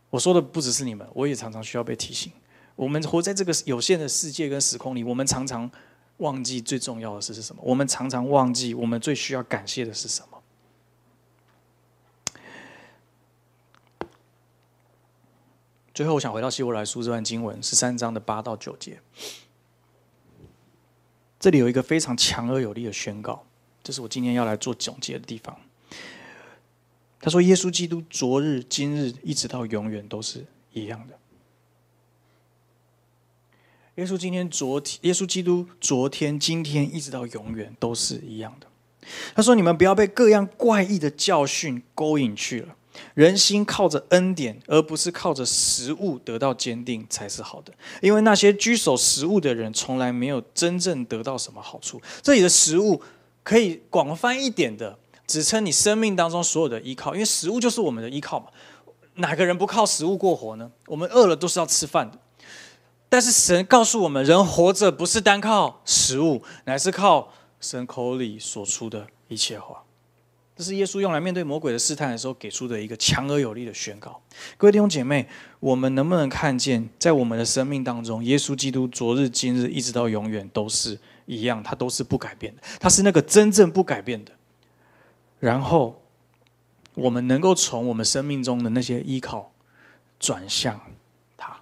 [0.10, 2.32] 我说的不只是你们，我也常常需要被提醒。
[2.76, 5.70] 我们活在这个有限的世界跟时空里，我们常常
[6.18, 7.62] 忘记最重要的事是什么？
[7.66, 10.31] 我们常常忘记我们最需要感谢的是什么？
[15.94, 19.00] 最后，我想回到希伯来书这段经文十三章的八到九节，
[21.40, 23.46] 这里有一个非常强而有力的宣告，
[23.84, 25.60] 这是我今天要来做总结的地方。
[27.20, 31.20] 他说：“耶稣基督昨日、今日，一直到永远都是一样的。
[33.96, 38.68] 耶稣今天、昨天，耶稣基督昨天、今天，一直到永远都是一样的。”
[39.36, 42.76] 他说：“你们不要被各样怪异的教训勾引去了。”
[43.14, 47.74] 人心靠着恩典，而不是靠着食物得到坚定才是好的。
[48.02, 52.02] 因为那些居守食物的人，从来没有真正得到什么好处。
[52.22, 53.02] 这里的食物
[53.44, 57.14] 可以广泛一点的，指称你生命当中所有的依靠。
[57.14, 58.48] 因为食物就是我们的依靠嘛。
[59.16, 60.72] 哪个人不靠食物过活呢？
[60.88, 62.18] 我们饿了都是要吃饭的。
[63.10, 69.84] 但是神告诉我们，人活着不是单靠食物，乃是靠神口里所出的一切话。
[70.62, 74.22] 这是耶稣用来面对魔鬼的试探的时候给出的一个强而有力的宣告。
[74.58, 75.28] 各位弟兄姐妹，
[75.60, 84.32] 我们能不能看见，在我们的生命当中，耶稣基督昨日、今日一直到永远都是一样，他都是不改变的，他是那个真正不改变的。
[85.40, 86.00] 然后，
[86.94, 89.52] 我们能够从我们生命中的那些依靠
[90.20, 90.80] 转向
[91.36, 91.60] 他。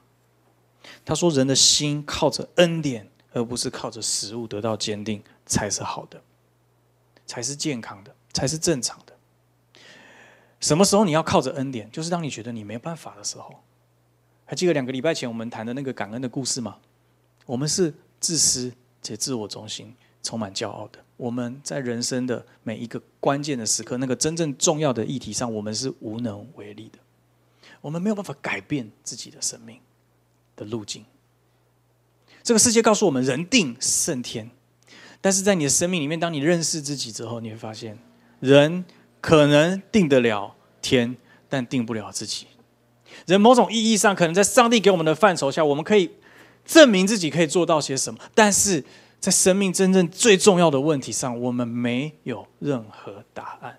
[1.06, 6.22] 他说：“人的心靠着恩典，而不是靠着食物得到坚定，才是好的，
[7.26, 9.14] 才是健康的。”才是正常的。
[10.60, 11.90] 什么时候你要靠着恩典？
[11.92, 13.56] 就是当你觉得你没办法的时候。
[14.46, 16.78] 还记得两个礼拜前我们谈的那个感恩的故事吗？
[17.46, 21.00] 我们是自私且自我中心、充满骄傲的。
[21.18, 26.98] 我们在人生的每一个关键的时刻，那个真正重要的议题上，我们是无能为力的。
[27.80, 29.80] 我们没有办法改变自己的生命
[30.56, 31.06] 的路径。
[32.42, 34.50] 这个世界告诉我们，人定胜天。
[35.22, 38.00] 但是在你的生命里面，当你认识自己之后，你会发现，
[38.40, 38.86] 人
[39.22, 41.18] 可能定得了天，
[41.48, 42.48] 但定不了自己。
[43.26, 46.10] 人某种意义上，可能在上帝给我们的范畴下，我们可以
[46.66, 48.20] 证明自己可以做到些什么。
[48.34, 48.84] 但是
[49.20, 53.78] 在生命真正最重要的问题上，我们没有任何答案。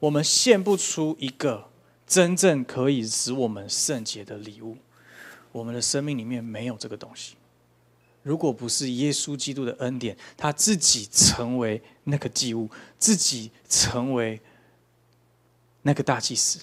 [0.00, 1.70] 我们献不出一个
[2.06, 4.76] 真正可以使我们圣洁的礼物。
[5.52, 7.36] 我们的生命里面没有这个东西。
[8.24, 12.68] 如果不是耶稣基督的恩典，他自己成为那个祭物，
[12.98, 14.40] 自己成为
[15.82, 16.58] 那个大祭司，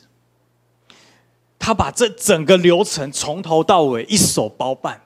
[1.59, 5.01] 他把这整个流程从头到尾一手包办。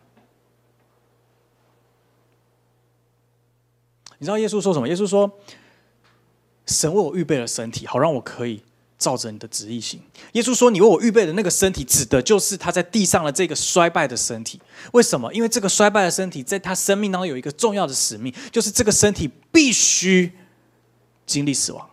[4.18, 4.88] 你知道耶稣说什么？
[4.88, 5.40] 耶稣说
[6.66, 8.64] ：“神为我预备了身体，好让我可以。”
[8.98, 10.00] 照着你的旨意行。
[10.34, 14.60] 耶稣说：“你为我预备的那个身体，指的就是他在地上的这个衰败的身体。
[14.94, 15.34] 为什么？
[15.34, 20.32] 因为这个衰败的身体，在他生命当中有一个重要的使命，就是这个身体必须
[21.26, 21.90] 经历死亡，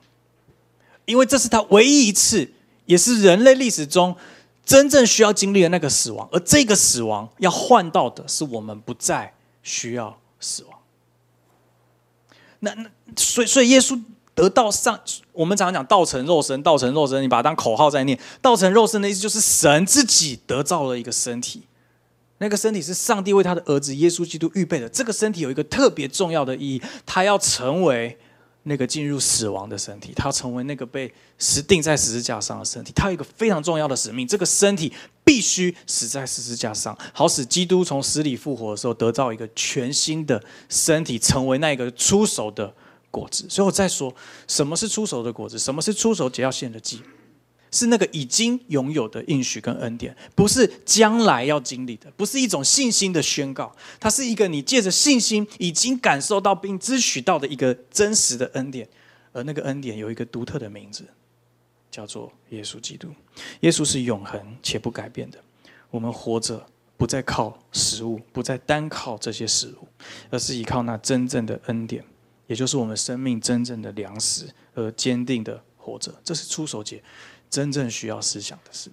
[1.04, 2.50] 因为这是他唯一一次，
[2.86, 4.16] 也是人类历史中
[4.64, 6.28] 真正需要经历的那个死亡。
[6.30, 10.78] 而这个死亡要换到的是我们不再需要死亡。
[12.60, 14.00] 那那，所以所以耶稣。”
[14.42, 14.98] 得到上，
[15.32, 18.18] 我们常常讲道成肉身，道成肉身，你把它当口号在念。
[18.40, 21.62] 道成肉身的意思就是神自己得造了一个身体，
[22.38, 24.88] 那个身体是上帝为他的儿子耶稣基督预备的。
[24.88, 28.18] 这个身体有一个特别重要的意义，他要成为
[28.64, 32.92] 那个进入死亡的身体，他要成为那个被死钉在十字架上的身体。
[32.96, 42.74] 他有一个非常重要的使命，这个身体必须死在十字架上，好使基督从死里复活的时候得到一个全新的身体，成为那个出手的。
[43.12, 44.12] 果子，所以我再说，
[44.48, 45.56] 什么是出手的果子？
[45.56, 47.00] 什么是出手只要献的祭？
[47.70, 58.86] 是那个已经拥有的应许跟恩典，不是将来要经历的，不是一种信心的宣告，它是一个你借着信心已经感受到并支取到的一个真实的恩典，
[59.32, 61.04] 而那个恩典有一个独特的名字，
[61.90, 63.08] 叫做耶稣基督。
[63.60, 65.38] 耶稣是永恒且不改变的。
[65.90, 66.62] 我们活着
[66.98, 69.88] 不再靠食物，不再单靠这些食物，
[70.28, 72.04] 而是依靠那真正的恩典。
[72.52, 77.02] 也就是我们生命真正的粮食，而坚定的活着，这是出手节
[77.48, 78.90] 真正需要思想的事。